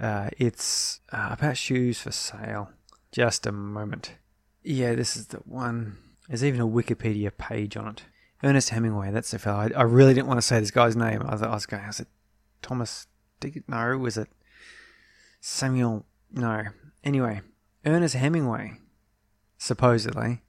Uh, 0.00 0.30
it's 0.38 1.00
uh, 1.12 1.30
about 1.32 1.56
shoes 1.56 2.00
for 2.00 2.12
sale. 2.12 2.70
Just 3.10 3.46
a 3.46 3.52
moment. 3.52 4.14
Yeah, 4.62 4.94
this 4.94 5.16
is 5.16 5.28
the 5.28 5.38
one. 5.38 5.98
There's 6.28 6.44
even 6.44 6.60
a 6.60 6.66
Wikipedia 6.66 7.36
page 7.36 7.76
on 7.76 7.88
it. 7.88 8.02
Ernest 8.42 8.70
Hemingway, 8.70 9.10
that's 9.10 9.30
the 9.30 9.38
fellow. 9.38 9.60
I, 9.60 9.70
I 9.80 9.82
really 9.82 10.14
didn't 10.14 10.28
want 10.28 10.38
to 10.38 10.46
say 10.46 10.60
this 10.60 10.70
guy's 10.70 10.94
name. 10.94 11.22
I, 11.22 11.34
I 11.34 11.54
was 11.54 11.66
going, 11.66 11.82
I 11.82 11.90
said, 11.90 12.06
Thomas 12.62 13.06
Dick? 13.40 13.62
No, 13.68 13.98
was 13.98 14.16
it 14.16 14.28
Samuel? 15.40 16.04
No. 16.30 16.64
Anyway, 17.02 17.40
Ernest 17.84 18.14
Hemingway, 18.14 18.78
supposedly, 19.56 20.42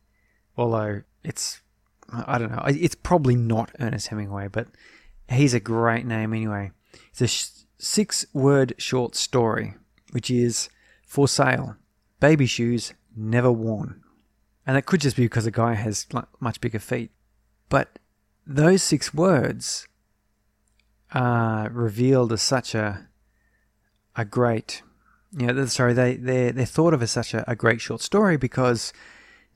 although 0.58 1.02
it's, 1.24 1.62
I 2.12 2.38
don't 2.38 2.52
know, 2.52 2.64
it's 2.68 2.96
probably 2.96 3.36
not 3.36 3.72
Ernest 3.80 4.08
Hemingway, 4.08 4.48
but 4.48 4.68
he's 5.30 5.54
a 5.54 5.60
great 5.60 6.06
name 6.06 6.34
anyway. 6.34 6.72
It's 7.12 7.22
a 7.22 7.28
sh- 7.28 7.50
six 7.78 8.26
word 8.34 8.74
short 8.78 9.16
story, 9.16 9.76
which 10.12 10.30
is 10.30 10.70
for 11.06 11.28
sale. 11.28 11.76
Baby 12.20 12.46
shoes 12.46 12.94
never 13.16 13.52
worn. 13.52 14.02
And 14.66 14.76
that 14.76 14.86
could 14.86 15.02
just 15.02 15.16
be 15.16 15.24
because 15.24 15.46
the 15.46 15.52
guy 15.52 15.74
has 15.74 16.06
much 16.40 16.62
bigger 16.62 16.80
feet. 16.80 17.12
But 17.70 18.00
those 18.46 18.84
six 18.84 19.14
words 19.14 19.88
are 21.12 21.70
revealed 21.70 22.32
as 22.32 22.42
such 22.42 22.76
a 22.76 23.08
a 24.16 24.26
great 24.26 24.82
you 25.32 25.48
know 25.48 25.66
sorry 25.66 25.94
they 25.94 26.16
they 26.16 26.52
they're 26.52 26.66
thought 26.66 26.94
of 26.94 27.02
as 27.02 27.12
such 27.12 27.34
a, 27.34 27.50
a 27.50 27.56
great 27.56 27.82
short 27.82 28.02
story 28.02 28.38
because 28.38 28.94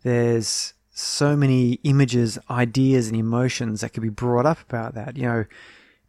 there's 0.03 0.73
so 0.93 1.35
many 1.35 1.73
images 1.83 2.37
ideas 2.49 3.07
and 3.07 3.17
emotions 3.17 3.81
that 3.81 3.91
could 3.93 4.03
be 4.03 4.09
brought 4.09 4.45
up 4.45 4.59
about 4.61 4.93
that 4.93 5.17
you 5.17 5.23
know 5.23 5.45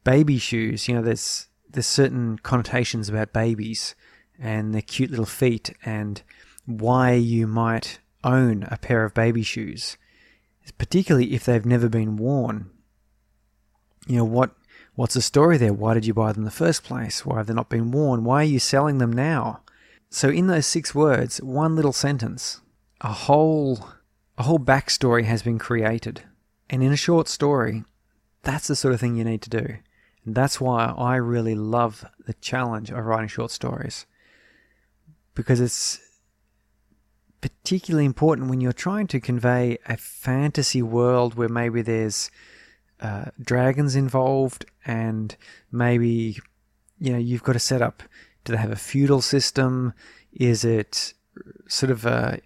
baby 0.04 0.38
shoes 0.38 0.86
you 0.86 0.94
know 0.94 1.02
there's 1.02 1.48
there's 1.70 1.86
certain 1.86 2.38
connotations 2.38 3.08
about 3.08 3.32
babies 3.32 3.94
and 4.38 4.74
their 4.74 4.82
cute 4.82 5.10
little 5.10 5.24
feet 5.24 5.74
and 5.84 6.22
why 6.66 7.12
you 7.12 7.46
might 7.46 7.98
own 8.22 8.66
a 8.70 8.76
pair 8.76 9.04
of 9.04 9.14
baby 9.14 9.42
shoes 9.42 9.96
particularly 10.78 11.34
if 11.34 11.44
they've 11.44 11.66
never 11.66 11.88
been 11.88 12.16
worn 12.16 12.70
you 14.06 14.16
know 14.16 14.24
what 14.24 14.54
What's 14.96 15.14
the 15.14 15.22
story 15.22 15.56
there? 15.58 15.72
Why 15.72 15.94
did 15.94 16.06
you 16.06 16.14
buy 16.14 16.30
them 16.32 16.42
in 16.42 16.44
the 16.44 16.52
first 16.52 16.84
place? 16.84 17.26
Why 17.26 17.38
have 17.38 17.48
they 17.48 17.54
not 17.54 17.68
been 17.68 17.90
worn? 17.90 18.22
Why 18.22 18.42
are 18.42 18.44
you 18.44 18.60
selling 18.60 18.98
them 18.98 19.12
now? 19.12 19.62
So 20.08 20.28
in 20.28 20.46
those 20.46 20.68
six 20.68 20.94
words, 20.94 21.42
one 21.42 21.74
little 21.74 21.92
sentence, 21.92 22.60
a 23.00 23.12
whole 23.12 23.88
a 24.36 24.42
whole 24.42 24.58
backstory 24.58 25.24
has 25.24 25.42
been 25.42 25.58
created. 25.58 26.22
And 26.70 26.82
in 26.82 26.92
a 26.92 26.96
short 26.96 27.28
story, 27.28 27.84
that's 28.42 28.68
the 28.68 28.76
sort 28.76 28.94
of 28.94 29.00
thing 29.00 29.16
you 29.16 29.24
need 29.24 29.42
to 29.42 29.50
do. 29.50 29.76
And 30.24 30.34
that's 30.34 30.60
why 30.60 30.86
I 30.96 31.16
really 31.16 31.54
love 31.54 32.04
the 32.26 32.34
challenge 32.34 32.90
of 32.90 33.04
writing 33.04 33.28
short 33.28 33.50
stories. 33.50 34.06
Because 35.34 35.60
it's 35.60 36.00
particularly 37.40 38.06
important 38.06 38.48
when 38.48 38.60
you're 38.60 38.72
trying 38.72 39.06
to 39.08 39.20
convey 39.20 39.76
a 39.86 39.96
fantasy 39.96 40.80
world 40.80 41.34
where 41.34 41.48
maybe 41.48 41.82
there's 41.82 42.30
uh, 43.00 43.26
dragons 43.38 43.94
involved, 43.94 44.64
and 44.86 45.36
maybe 45.70 46.38
you 46.98 47.12
know 47.12 47.18
you've 47.18 47.42
got 47.42 47.52
to 47.52 47.58
set 47.58 47.82
up. 47.82 48.02
Do 48.44 48.52
they 48.52 48.58
have 48.58 48.70
a 48.70 48.76
feudal 48.76 49.20
system? 49.20 49.92
Is 50.32 50.64
it 50.64 51.12
sort 51.68 51.90
of 51.90 52.06
a 52.06 52.40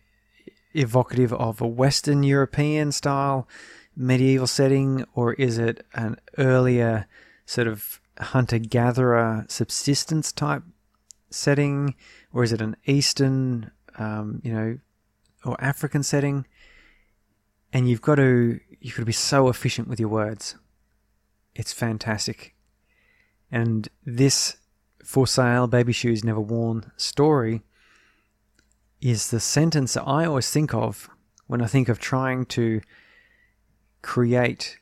evocative 0.75 1.33
of 1.33 1.61
a 1.61 1.67
Western 1.67 2.23
European 2.23 2.93
style 2.93 3.49
medieval 3.97 4.47
setting, 4.47 5.05
or 5.15 5.35
is 5.35 5.59
it 5.59 5.85
an 5.95 6.17
earlier 6.37 7.07
sort 7.47 7.67
of 7.67 8.01
hunter 8.19 8.59
gatherer 8.59 9.45
subsistence 9.49 10.33
type 10.33 10.63
setting, 11.31 11.95
or 12.33 12.43
is 12.45 12.53
it 12.53 12.61
an 12.61 12.77
Eastern, 12.87 13.71
um, 13.99 14.41
you 14.45 14.53
know, 14.53 14.79
or 15.45 15.57
African 15.63 16.03
setting? 16.03 16.47
And 17.73 17.89
you've 17.89 18.03
got 18.03 18.17
to 18.17 18.61
you've 18.81 18.95
got 18.95 19.03
to 19.03 19.07
be 19.07 19.13
so 19.13 19.49
efficient 19.49 19.89
with 19.89 20.01
your 20.01 20.09
words. 20.09 20.57
It's 21.55 21.73
fantastic. 21.73 22.55
And 23.51 23.89
this 24.05 24.57
for 25.03 25.27
sale, 25.27 25.67
baby 25.67 25.93
shoes 25.93 26.23
never 26.23 26.41
worn 26.41 26.93
story 26.97 27.63
is 29.01 29.31
the 29.31 29.41
sentence 29.41 29.95
that 29.95 30.05
I 30.05 30.25
always 30.25 30.51
think 30.51 30.75
of 30.75 31.09
when 31.47 31.63
I 31.63 31.67
think 31.67 31.89
of 31.89 31.99
trying 31.99 32.47
to 32.47 32.81
create 34.03 34.79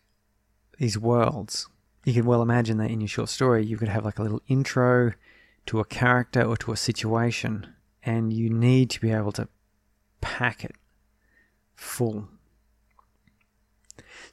these 0.78 0.98
worlds. 0.98 1.68
You 2.04 2.12
can 2.12 2.26
well 2.26 2.42
imagine 2.42 2.78
that 2.78 2.90
in 2.90 3.00
your 3.00 3.08
short 3.08 3.28
story, 3.28 3.64
you 3.64 3.76
could 3.76 3.88
have 3.88 4.04
like 4.04 4.18
a 4.18 4.22
little 4.22 4.42
intro 4.48 5.12
to 5.66 5.80
a 5.80 5.84
character 5.84 6.42
or 6.42 6.56
to 6.58 6.72
a 6.72 6.76
situation, 6.76 7.74
and 8.02 8.32
you 8.32 8.48
need 8.48 8.90
to 8.90 9.00
be 9.00 9.10
able 9.10 9.32
to 9.32 9.48
pack 10.20 10.64
it 10.64 10.76
full 11.74 12.28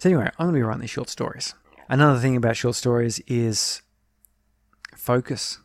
so 0.03 0.09
anyway, 0.09 0.29
I'm 0.37 0.47
going 0.47 0.53
to 0.55 0.57
be 0.57 0.63
writing 0.63 0.81
these 0.81 0.89
short 0.89 1.07
stories. 1.07 1.53
Another 1.87 2.19
thing 2.19 2.35
about 2.35 2.57
short 2.57 2.75
stories 2.75 3.19
is 3.27 3.81
focus. 4.97 5.59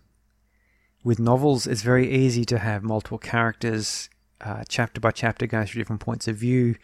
With 1.04 1.18
novels, 1.18 1.66
it's 1.66 1.82
very 1.82 2.10
easy 2.12 2.44
to 2.46 2.58
have 2.58 2.82
multiple 2.82 3.18
characters, 3.18 4.10
uh, 4.40 4.64
chapter 4.68 5.00
by 5.00 5.10
chapter, 5.10 5.46
going 5.46 5.66
through 5.66 5.80
different 5.80 6.00
points 6.00 6.26
of 6.28 6.36
view. 6.36 6.76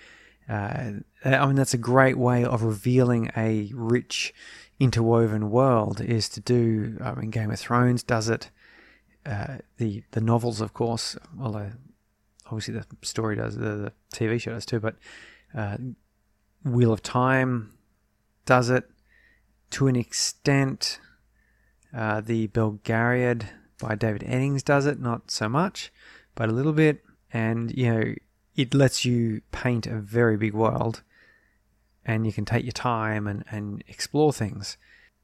Uh, 0.49 0.93
I 1.25 1.47
mean, 1.47 1.57
that's 1.57 1.75
a 1.75 1.79
great 1.79 2.17
way 2.17 2.45
of 2.45 2.63
revealing 2.63 3.31
a 3.37 3.71
rich, 3.75 4.35
interwoven 4.79 5.51
world. 5.51 6.01
Is 6.01 6.29
to 6.31 6.41
do. 6.41 6.99
I 7.03 7.15
mean, 7.15 7.31
Game 7.31 7.51
of 7.51 7.59
Thrones 7.59 8.03
does 8.03 8.29
it. 8.29 8.51
Uh, 9.27 9.59
the 9.79 10.03
the 10.13 10.21
novels, 10.21 10.61
of 10.61 10.75
course, 10.75 11.17
although 11.41 11.73
obviously 12.47 12.75
the 12.75 12.87
story 13.03 13.37
does, 13.37 13.57
the, 13.57 13.65
the 13.77 13.93
TV 14.13 14.41
show 14.41 14.53
does 14.53 14.67
too. 14.67 14.81
But 14.81 14.97
uh, 15.57 15.79
Wheel 16.65 16.93
of 16.93 17.03
Time 17.03 17.73
does 18.45 18.71
it 18.71 18.89
to 19.71 19.89
an 19.89 19.97
extent. 19.97 21.01
Uh, 21.97 22.21
the 22.21 22.49
Belgariad 22.49 23.47
by 23.79 23.95
David 23.95 24.23
Eddings 24.23 24.63
does 24.63 24.87
it, 24.87 25.01
not 25.01 25.31
so 25.31 25.49
much, 25.49 25.93
but 26.35 26.49
a 26.49 26.53
little 26.53 26.73
bit. 26.73 27.05
And, 27.33 27.77
you 27.77 27.93
know, 27.93 28.15
it 28.57 28.75
lets 28.75 29.05
you 29.05 29.43
paint 29.51 29.87
a 29.87 29.99
very 29.99 30.37
big 30.37 30.55
world 30.55 31.03
and 32.05 32.27
you 32.27 32.33
can 32.33 32.45
take 32.45 32.65
your 32.65 32.73
time 32.73 33.27
and, 33.27 33.45
and 33.51 33.83
explore 33.89 34.33
things. 34.33 34.77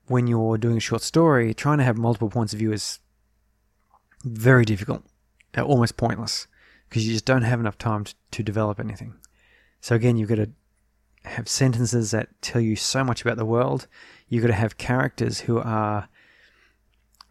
When 0.06 0.26
you're 0.26 0.58
doing 0.58 0.78
a 0.78 0.80
short 0.80 1.02
story, 1.02 1.54
trying 1.54 1.78
to 1.78 1.84
have 1.84 1.96
multiple 1.96 2.30
points 2.30 2.52
of 2.52 2.58
view 2.58 2.72
is 2.72 2.98
very 4.24 4.64
difficult, 4.64 5.04
almost 5.56 5.96
pointless, 5.96 6.48
because 6.88 7.06
you 7.06 7.12
just 7.12 7.24
don't 7.24 7.42
have 7.42 7.60
enough 7.60 7.78
time 7.78 8.04
to, 8.04 8.14
to 8.32 8.42
develop 8.42 8.80
anything. 8.80 9.14
So, 9.80 9.94
again, 9.94 10.16
you've 10.16 10.28
got 10.28 10.36
to 10.36 10.50
have 11.24 11.48
sentences 11.48 12.10
that 12.10 12.28
tell 12.42 12.60
you 12.60 12.76
so 12.76 13.04
much 13.04 13.22
about 13.22 13.36
the 13.36 13.44
world. 13.44 13.86
You've 14.28 14.42
got 14.42 14.48
to 14.48 14.54
have 14.54 14.78
characters 14.78 15.40
who 15.40 15.58
are 15.60 16.08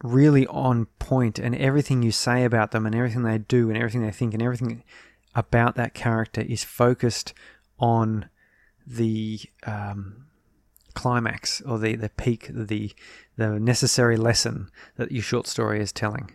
really 0.04 0.48
on 0.48 0.86
point, 1.00 1.40
and 1.40 1.56
everything 1.56 2.04
you 2.04 2.12
say 2.12 2.44
about 2.44 2.72
them, 2.72 2.86
and 2.86 2.96
everything 2.96 3.24
they 3.24 3.38
do, 3.38 3.70
and 3.70 3.78
everything 3.78 4.02
they 4.02 4.12
think, 4.12 4.34
and 4.34 4.44
everything 4.44 4.84
about 5.36 5.76
that 5.76 5.94
character 5.94 6.42
is 6.42 6.64
focused 6.64 7.34
on 7.80 8.30
the 8.86 9.40
um, 9.66 10.26
climax 10.94 11.62
or 11.62 11.78
the, 11.78 11.96
the 11.96 12.10
peak, 12.10 12.50
the, 12.50 12.92
the 13.38 13.60
necessary 13.60 14.18
lesson 14.18 14.70
that 14.98 15.12
your 15.12 15.24
short 15.24 15.48
story 15.48 15.80
is 15.80 15.92
telling. 15.92 16.32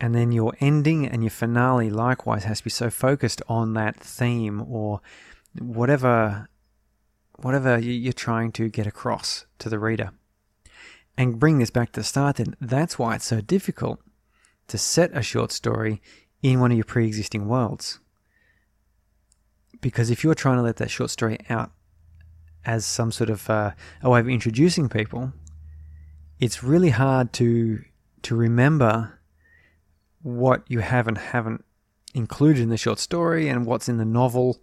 And 0.00 0.14
then 0.14 0.32
your 0.32 0.54
ending 0.60 1.06
and 1.06 1.22
your 1.22 1.30
finale 1.30 1.90
likewise 1.90 2.44
has 2.44 2.58
to 2.58 2.64
be 2.64 2.70
so 2.70 2.88
focused 2.88 3.42
on 3.48 3.74
that 3.74 3.96
theme 3.96 4.62
or 4.62 5.00
whatever 5.58 6.48
whatever 7.42 7.78
you're 7.78 8.12
trying 8.12 8.52
to 8.52 8.68
get 8.68 8.86
across 8.86 9.46
to 9.58 9.68
the 9.68 9.78
reader. 9.78 10.12
And 11.16 11.38
bring 11.38 11.58
this 11.58 11.70
back 11.70 11.92
to 11.92 12.00
the 12.00 12.04
start, 12.04 12.36
then 12.36 12.56
that's 12.60 12.98
why 12.98 13.14
it's 13.14 13.26
so 13.26 13.40
difficult 13.40 14.00
to 14.68 14.78
set 14.78 15.14
a 15.16 15.22
short 15.22 15.52
story 15.52 16.00
in 16.42 16.60
one 16.60 16.70
of 16.70 16.76
your 16.76 16.84
pre 16.84 17.06
existing 17.06 17.46
worlds. 17.46 17.98
Because 19.80 20.10
if 20.10 20.24
you're 20.24 20.34
trying 20.34 20.56
to 20.56 20.62
let 20.62 20.76
that 20.76 20.90
short 20.90 21.10
story 21.10 21.38
out 21.48 21.72
as 22.64 22.84
some 22.84 23.10
sort 23.10 23.30
of 23.30 23.48
uh, 23.48 23.72
a 24.02 24.10
way 24.10 24.20
of 24.20 24.28
introducing 24.28 24.88
people, 24.88 25.32
it's 26.38 26.62
really 26.62 26.90
hard 26.90 27.32
to 27.34 27.82
to 28.22 28.36
remember 28.36 29.18
what 30.22 30.62
you 30.68 30.80
have 30.80 31.08
and 31.08 31.16
haven't 31.16 31.64
included 32.14 32.62
in 32.62 32.68
the 32.68 32.76
short 32.76 32.98
story 32.98 33.48
and 33.48 33.64
what's 33.64 33.88
in 33.88 33.96
the 33.96 34.04
novel. 34.04 34.62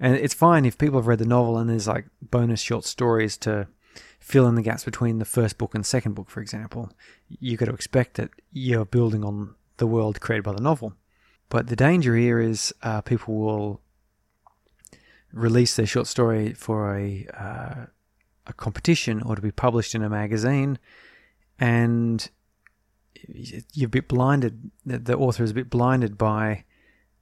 And 0.00 0.16
it's 0.16 0.34
fine 0.34 0.64
if 0.64 0.78
people 0.78 0.98
have 0.98 1.06
read 1.06 1.18
the 1.18 1.26
novel 1.26 1.58
and 1.58 1.68
there's 1.68 1.88
like 1.88 2.06
bonus 2.22 2.60
short 2.60 2.84
stories 2.84 3.36
to 3.38 3.68
fill 4.24 4.46
in 4.46 4.54
the 4.54 4.62
gaps 4.62 4.84
between 4.84 5.18
the 5.18 5.24
first 5.26 5.58
book 5.58 5.74
and 5.74 5.84
second 5.84 6.14
book, 6.14 6.30
for 6.30 6.40
example. 6.40 6.90
you've 7.28 7.60
got 7.60 7.66
to 7.66 7.74
expect 7.74 8.14
that 8.14 8.30
you're 8.52 8.86
building 8.86 9.22
on 9.22 9.54
the 9.76 9.86
world 9.86 10.18
created 10.18 10.42
by 10.42 10.52
the 10.54 10.62
novel. 10.62 10.94
But 11.50 11.66
the 11.66 11.76
danger 11.76 12.16
here 12.16 12.40
is 12.40 12.72
uh, 12.82 13.02
people 13.02 13.34
will 13.34 13.82
release 15.30 15.76
their 15.76 15.84
short 15.84 16.06
story 16.06 16.54
for 16.54 16.96
a 16.96 17.26
uh, 17.38 17.86
a 18.46 18.52
competition 18.54 19.22
or 19.22 19.36
to 19.36 19.42
be 19.42 19.52
published 19.52 19.94
in 19.94 20.02
a 20.02 20.08
magazine, 20.08 20.78
and 21.58 22.30
you're 23.74 23.88
a 23.88 23.98
bit 23.98 24.08
blinded. 24.08 24.70
The 24.86 25.18
author 25.18 25.44
is 25.44 25.50
a 25.50 25.54
bit 25.54 25.68
blinded 25.68 26.16
by 26.16 26.64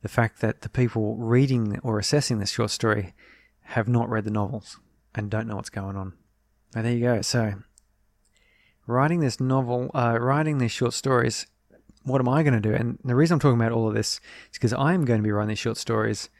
the 0.02 0.08
fact 0.08 0.40
that 0.40 0.60
the 0.60 0.68
people 0.68 1.16
reading 1.16 1.80
or 1.82 1.98
assessing 1.98 2.38
this 2.38 2.52
short 2.52 2.70
story 2.70 3.12
have 3.74 3.88
not 3.88 4.08
read 4.08 4.22
the 4.22 4.30
novels 4.30 4.78
and 5.16 5.30
don't 5.30 5.48
know 5.48 5.56
what's 5.56 5.68
going 5.68 5.96
on. 5.96 6.12
And 6.74 6.86
there 6.86 6.92
you 6.92 7.00
go. 7.00 7.22
So, 7.22 7.54
writing 8.86 9.20
this 9.20 9.40
novel, 9.40 9.90
uh, 9.94 10.18
writing 10.20 10.58
these 10.58 10.72
short 10.72 10.94
stories, 10.94 11.46
what 12.04 12.20
am 12.20 12.28
I 12.28 12.42
going 12.42 12.60
to 12.60 12.60
do? 12.60 12.74
And 12.74 12.98
the 13.04 13.14
reason 13.14 13.34
I'm 13.34 13.40
talking 13.40 13.60
about 13.60 13.72
all 13.72 13.88
of 13.88 13.94
this 13.94 14.20
is 14.50 14.58
because 14.58 14.72
I 14.72 14.94
am 14.94 15.04
going 15.04 15.20
to 15.20 15.24
be 15.24 15.30
writing 15.30 15.50
these 15.50 15.58
short 15.58 15.76
stories 15.76 16.30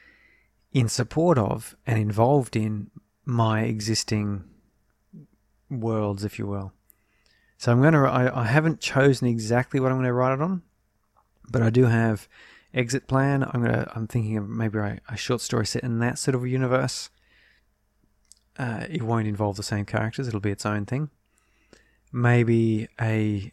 in 0.73 0.89
support 0.89 1.39
of 1.39 1.77
and 1.87 1.99
involved 1.99 2.57
in 2.57 2.91
my 3.25 3.63
existing 3.63 4.45
worlds, 5.71 6.25
if 6.25 6.39
you 6.39 6.47
will. 6.47 6.73
So 7.59 7.71
I'm 7.71 7.81
going 7.81 7.95
to, 7.95 8.01
I, 8.01 8.43
I 8.43 8.47
haven't 8.47 8.81
chosen 8.81 9.29
exactly 9.29 9.79
what 9.79 9.93
I'm 9.93 9.99
going 9.99 10.07
to 10.07 10.13
write 10.13 10.35
it 10.35 10.43
on, 10.43 10.63
but 11.51 11.63
I 11.63 11.71
do 11.71 11.85
have 11.85 12.27
exit 12.75 13.07
plan. 13.07 13.45
I'm 13.45 13.63
going 13.63 13.73
to, 13.73 13.93
I'm 13.95 14.09
thinking 14.09 14.37
of 14.37 14.49
maybe 14.49 14.79
a, 14.79 14.99
a 15.09 15.17
short 15.17 15.41
story 15.41 15.67
set 15.67 15.85
in 15.85 16.01
that 16.01 16.19
sort 16.19 16.35
of 16.35 16.47
universe. 16.47 17.11
Uh, 18.63 18.87
it 18.89 19.03
won't 19.03 19.27
involve 19.27 19.57
the 19.57 19.63
same 19.65 19.85
characters. 19.85 20.29
It'll 20.29 20.39
be 20.39 20.53
its 20.53 20.65
own 20.65 20.87
thing. 20.87 21.11
Maybe 22.13 22.87
a 23.01 23.53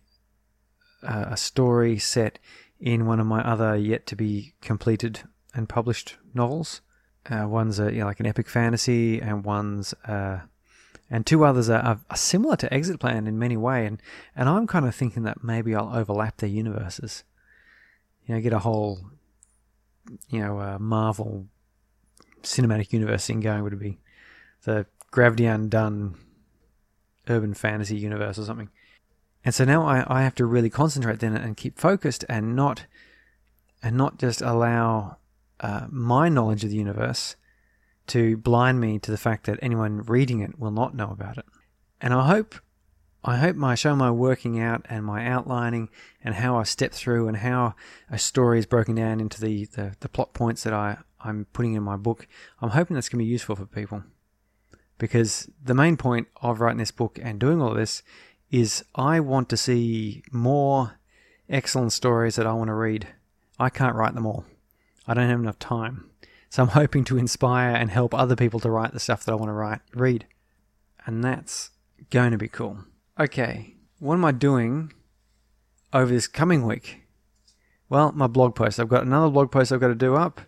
a 1.01 1.35
story 1.35 1.97
set 1.97 2.37
in 2.79 3.07
one 3.07 3.19
of 3.19 3.25
my 3.25 3.41
other 3.41 3.75
yet 3.75 4.05
to 4.05 4.15
be 4.15 4.53
completed 4.61 5.21
and 5.55 5.67
published 5.67 6.17
novels. 6.35 6.81
Uh, 7.27 7.47
one's 7.47 7.79
a, 7.79 7.91
you 7.91 7.99
know, 7.99 8.05
like 8.05 8.19
an 8.19 8.27
epic 8.27 8.47
fantasy, 8.47 9.19
and 9.19 9.43
one's 9.43 9.95
uh, 10.05 10.41
and 11.09 11.25
two 11.25 11.43
others 11.43 11.71
are, 11.71 11.99
are, 12.07 12.15
similar 12.15 12.55
to 12.57 12.71
Exit 12.71 12.99
Plan 12.99 13.25
in 13.25 13.39
many 13.39 13.57
ways. 13.57 13.87
And 13.87 14.01
and 14.35 14.47
I'm 14.47 14.67
kind 14.67 14.85
of 14.85 14.93
thinking 14.93 15.23
that 15.23 15.43
maybe 15.43 15.73
I'll 15.73 15.95
overlap 15.95 16.37
their 16.37 16.49
universes. 16.49 17.23
You 18.27 18.35
know, 18.35 18.41
get 18.41 18.53
a 18.53 18.59
whole 18.59 18.99
you 20.29 20.39
know 20.39 20.59
uh, 20.59 20.77
Marvel 20.79 21.47
cinematic 22.43 22.93
universe 22.93 23.25
thing 23.25 23.39
going. 23.39 23.63
Would 23.63 23.79
be 23.79 23.97
the 24.65 24.85
Gravity 25.11 25.45
Undone 25.45 26.15
urban 27.27 27.53
fantasy 27.53 27.97
universe 27.97 28.37
or 28.39 28.43
something? 28.43 28.69
And 29.43 29.55
so 29.55 29.65
now 29.65 29.85
I, 29.85 30.05
I 30.07 30.23
have 30.23 30.35
to 30.35 30.45
really 30.45 30.69
concentrate 30.69 31.19
then 31.19 31.35
and 31.35 31.55
keep 31.55 31.79
focused 31.79 32.25
and 32.27 32.55
not 32.55 32.85
and 33.81 33.95
not 33.95 34.17
just 34.19 34.41
allow 34.41 35.17
uh, 35.61 35.87
my 35.89 36.27
knowledge 36.27 36.63
of 36.63 36.69
the 36.69 36.75
universe 36.75 37.35
to 38.07 38.35
blind 38.37 38.81
me 38.81 38.99
to 38.99 39.11
the 39.11 39.17
fact 39.17 39.45
that 39.45 39.59
anyone 39.61 40.01
reading 40.03 40.41
it 40.41 40.59
will 40.59 40.71
not 40.71 40.95
know 40.95 41.09
about 41.11 41.37
it. 41.37 41.45
And 42.01 42.13
I 42.13 42.27
hope 42.27 42.55
I 43.23 43.37
hope 43.37 43.55
my 43.55 43.75
show 43.75 43.95
my 43.95 44.11
working 44.11 44.59
out 44.59 44.85
and 44.89 45.05
my 45.05 45.25
outlining 45.25 45.89
and 46.23 46.35
how 46.35 46.57
I 46.57 46.63
step 46.63 46.93
through 46.93 47.27
and 47.27 47.37
how 47.37 47.75
a 48.09 48.17
story 48.17 48.59
is 48.59 48.65
broken 48.65 48.95
down 48.95 49.19
into 49.19 49.41
the, 49.41 49.65
the, 49.65 49.95
the 49.99 50.07
plot 50.07 50.33
points 50.33 50.63
that 50.63 50.71
I, 50.71 50.99
I'm 51.19 51.45
putting 51.51 51.73
in 51.73 51.83
my 51.83 51.97
book, 51.97 52.27
I'm 52.61 52.69
hoping 52.69 52.95
that's 52.95 53.09
going 53.09 53.19
to 53.19 53.25
be 53.25 53.31
useful 53.31 53.57
for 53.57 53.65
people. 53.65 54.03
Because 54.99 55.49
the 55.63 55.73
main 55.73 55.97
point 55.97 56.27
of 56.41 56.61
writing 56.61 56.77
this 56.77 56.91
book 56.91 57.17
and 57.21 57.39
doing 57.39 57.61
all 57.61 57.73
this 57.73 58.03
is 58.51 58.85
I 58.93 59.19
want 59.19 59.49
to 59.49 59.57
see 59.57 60.23
more 60.31 60.99
excellent 61.49 61.93
stories 61.93 62.35
that 62.35 62.45
I 62.45 62.53
want 62.53 62.67
to 62.67 62.75
read. 62.75 63.07
I 63.57 63.69
can't 63.69 63.95
write 63.95 64.13
them 64.13 64.27
all. 64.27 64.45
I 65.07 65.15
don't 65.15 65.29
have 65.29 65.39
enough 65.39 65.57
time. 65.57 66.09
So 66.49 66.63
I'm 66.63 66.69
hoping 66.81 67.03
to 67.05 67.17
inspire 67.17 67.75
and 67.75 67.89
help 67.89 68.13
other 68.13 68.35
people 68.35 68.59
to 68.59 68.69
write 68.69 68.93
the 68.93 68.99
stuff 68.99 69.25
that 69.25 69.31
I 69.31 69.35
want 69.35 69.49
to 69.49 69.53
write, 69.53 69.81
read. 69.95 70.25
And 71.05 71.23
that's 71.23 71.71
going 72.11 72.31
to 72.31 72.37
be 72.37 72.47
cool. 72.47 72.79
Okay, 73.19 73.75
what 73.99 74.13
am 74.13 74.25
I 74.25 74.31
doing 74.31 74.93
over 75.93 76.11
this 76.11 76.27
coming 76.27 76.65
week? 76.65 77.01
Well, 77.89 78.11
my 78.11 78.27
blog 78.27 78.55
post. 78.55 78.79
I've 78.79 78.89
got 78.89 79.03
another 79.03 79.31
blog 79.31 79.51
post 79.51 79.71
I've 79.71 79.79
got 79.79 79.87
to 79.87 79.95
do 79.95 80.15
up. 80.15 80.41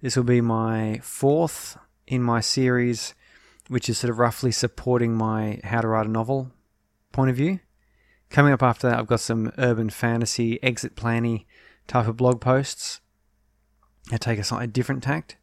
This 0.00 0.16
will 0.16 0.24
be 0.24 0.40
my 0.40 1.00
fourth 1.02 1.76
in 2.06 2.22
my 2.22 2.40
series, 2.40 3.14
which 3.68 3.88
is 3.88 3.98
sort 3.98 4.10
of 4.10 4.18
roughly 4.18 4.50
supporting 4.50 5.14
my 5.14 5.60
how 5.64 5.80
to 5.80 5.88
write 5.88 6.06
a 6.06 6.10
novel 6.10 6.50
point 7.12 7.30
of 7.30 7.36
view. 7.36 7.60
Coming 8.30 8.52
up 8.52 8.62
after 8.62 8.88
that, 8.88 8.98
I've 8.98 9.06
got 9.06 9.20
some 9.20 9.52
urban 9.56 9.90
fantasy, 9.90 10.62
exit 10.62 10.96
planning 10.96 11.44
type 11.86 12.06
of 12.06 12.16
blog 12.16 12.40
posts. 12.40 13.00
I 14.12 14.16
take 14.16 14.38
a 14.38 14.44
slightly 14.44 14.66
different 14.66 15.02
tact. 15.02 15.36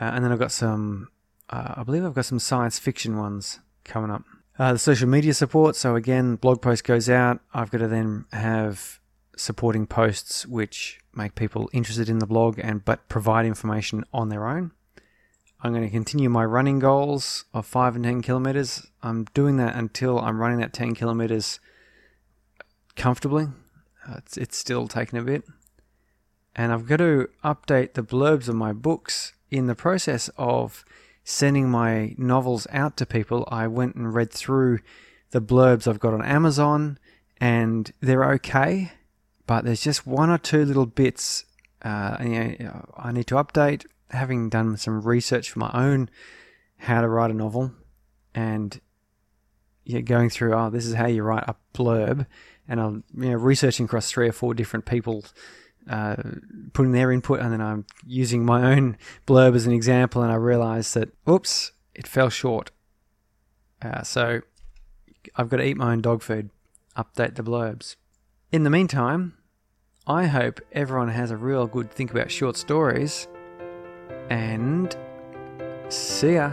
Uh, 0.00 0.04
and 0.14 0.24
then 0.24 0.32
I've 0.32 0.38
got 0.38 0.52
some, 0.52 1.08
uh, 1.50 1.74
I 1.76 1.82
believe 1.82 2.04
I've 2.04 2.14
got 2.14 2.24
some 2.24 2.38
science 2.38 2.78
fiction 2.78 3.16
ones 3.16 3.60
coming 3.84 4.10
up. 4.10 4.24
Uh, 4.58 4.74
the 4.74 4.78
social 4.78 5.08
media 5.08 5.34
support. 5.34 5.76
So 5.76 5.96
again, 5.96 6.36
blog 6.36 6.62
post 6.62 6.84
goes 6.84 7.08
out. 7.08 7.40
I've 7.52 7.70
got 7.70 7.78
to 7.78 7.88
then 7.88 8.26
have 8.32 9.00
supporting 9.36 9.86
posts 9.86 10.46
which 10.46 11.00
make 11.14 11.34
people 11.34 11.70
interested 11.72 12.08
in 12.08 12.18
the 12.18 12.26
blog 12.26 12.58
and 12.58 12.84
but 12.84 13.08
provide 13.08 13.46
information 13.46 14.04
on 14.12 14.28
their 14.28 14.46
own. 14.46 14.72
I'm 15.62 15.72
going 15.72 15.84
to 15.84 15.90
continue 15.90 16.30
my 16.30 16.44
running 16.44 16.78
goals 16.78 17.44
of 17.52 17.66
5 17.66 17.96
and 17.96 18.04
10 18.04 18.22
kilometers. 18.22 18.86
I'm 19.02 19.24
doing 19.34 19.56
that 19.58 19.76
until 19.76 20.18
I'm 20.18 20.40
running 20.40 20.58
that 20.60 20.72
10 20.72 20.94
kilometers 20.94 21.60
comfortably. 22.96 23.48
Uh, 24.08 24.14
it's, 24.18 24.36
it's 24.38 24.56
still 24.56 24.88
taking 24.88 25.18
a 25.18 25.22
bit. 25.22 25.44
And 26.56 26.72
I've 26.72 26.86
got 26.86 26.96
to 26.96 27.28
update 27.44 27.92
the 27.92 28.02
blurbs 28.02 28.48
of 28.48 28.54
my 28.54 28.72
books. 28.72 29.34
In 29.50 29.66
the 29.66 29.74
process 29.74 30.30
of 30.38 30.84
sending 31.24 31.68
my 31.68 32.14
novels 32.16 32.66
out 32.70 32.96
to 32.98 33.06
people, 33.06 33.46
I 33.50 33.66
went 33.66 33.96
and 33.96 34.14
read 34.14 34.30
through 34.30 34.78
the 35.32 35.42
blurbs 35.42 35.86
I've 35.86 36.00
got 36.00 36.14
on 36.14 36.24
Amazon, 36.24 36.98
and 37.38 37.92
they're 38.00 38.32
okay, 38.34 38.92
but 39.46 39.64
there's 39.64 39.82
just 39.82 40.06
one 40.06 40.30
or 40.30 40.38
two 40.38 40.64
little 40.64 40.86
bits 40.86 41.44
uh, 41.82 42.16
you 42.20 42.56
know, 42.60 42.84
I 42.96 43.12
need 43.12 43.26
to 43.28 43.36
update 43.36 43.86
having 44.10 44.48
done 44.48 44.76
some 44.76 45.02
research 45.02 45.50
for 45.50 45.58
my 45.58 45.70
own 45.72 46.10
how 46.78 47.00
to 47.00 47.08
write 47.08 47.30
a 47.30 47.34
novel 47.34 47.72
and 48.34 48.80
yeah, 49.84 50.00
going 50.00 50.30
through, 50.30 50.54
oh, 50.54 50.70
this 50.70 50.86
is 50.86 50.94
how 50.94 51.06
you 51.06 51.22
write 51.22 51.44
a 51.48 51.56
blurb, 51.74 52.26
and 52.68 52.80
I'm 52.80 53.04
you 53.16 53.30
know, 53.30 53.36
researching 53.36 53.86
across 53.86 54.10
three 54.10 54.28
or 54.28 54.32
four 54.32 54.54
different 54.54 54.86
people, 54.86 55.24
uh, 55.88 56.16
putting 56.72 56.92
their 56.92 57.10
input, 57.10 57.40
and 57.40 57.52
then 57.52 57.60
I'm 57.60 57.86
using 58.06 58.44
my 58.44 58.72
own 58.72 58.96
blurb 59.26 59.56
as 59.56 59.66
an 59.66 59.72
example, 59.72 60.22
and 60.22 60.30
I 60.30 60.36
realized 60.36 60.94
that, 60.94 61.10
oops, 61.28 61.72
it 61.94 62.06
fell 62.06 62.30
short. 62.30 62.70
Uh, 63.82 64.02
so 64.02 64.42
I've 65.34 65.48
got 65.48 65.56
to 65.56 65.64
eat 65.64 65.76
my 65.76 65.92
own 65.92 66.02
dog 66.02 66.22
food, 66.22 66.50
update 66.96 67.34
the 67.34 67.42
blurbs. 67.42 67.96
In 68.52 68.64
the 68.64 68.70
meantime, 68.70 69.34
I 70.06 70.26
hope 70.26 70.60
everyone 70.72 71.08
has 71.08 71.30
a 71.30 71.36
real 71.36 71.66
good 71.66 71.90
think 71.90 72.10
about 72.10 72.30
short 72.30 72.56
stories 72.56 73.26
and 74.30 74.96
see 75.88 76.34
ya. 76.34 76.52